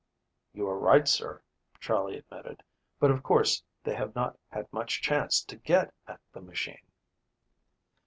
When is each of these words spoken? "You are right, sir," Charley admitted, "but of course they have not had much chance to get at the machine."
"You 0.51 0.67
are 0.67 0.79
right, 0.79 1.07
sir," 1.07 1.43
Charley 1.79 2.17
admitted, 2.17 2.63
"but 2.99 3.11
of 3.11 3.21
course 3.21 3.61
they 3.83 3.93
have 3.93 4.15
not 4.15 4.35
had 4.49 4.65
much 4.73 4.99
chance 4.99 5.43
to 5.43 5.55
get 5.55 5.93
at 6.07 6.19
the 6.33 6.41
machine." 6.41 6.87